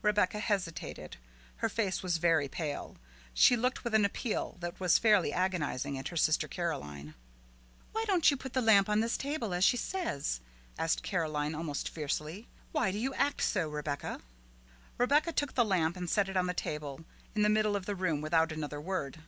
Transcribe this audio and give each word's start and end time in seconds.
Rebecca 0.00 0.38
hesitated. 0.40 1.18
Her 1.56 1.68
face 1.68 2.02
was 2.02 2.16
very 2.16 2.48
pale. 2.48 2.96
She 3.34 3.54
looked 3.54 3.84
with 3.84 3.92
an 3.92 4.06
appeal 4.06 4.56
that 4.60 4.80
was 4.80 4.96
fairly 4.96 5.30
agonizing 5.30 5.98
at 5.98 6.08
her 6.08 6.16
sister 6.16 6.48
Caroline. 6.48 7.12
"Why 7.92 8.06
don't 8.06 8.30
you 8.30 8.38
put 8.38 8.54
the 8.54 8.62
lamp 8.62 8.88
on 8.88 9.00
this 9.00 9.18
table, 9.18 9.52
as 9.52 9.64
she 9.64 9.76
says?" 9.76 10.40
asked 10.78 11.02
Caroline, 11.02 11.54
almost 11.54 11.90
fiercely. 11.90 12.48
"Why 12.72 12.90
do 12.90 12.98
you 12.98 13.12
act 13.12 13.42
so, 13.42 13.68
Rebecca?" 13.68 14.22
Rebecca 14.96 15.32
took 15.32 15.54
the 15.54 15.66
lamp 15.66 15.98
and 15.98 16.08
set 16.08 16.30
it 16.30 16.36
on 16.38 16.46
the 16.46 16.54
table 16.54 17.04
in 17.34 17.42
the 17.42 17.50
middle 17.50 17.76
of 17.76 17.84
the 17.84 17.94
room 17.94 18.22
without 18.22 18.50
another 18.52 18.80
word. 18.80 19.20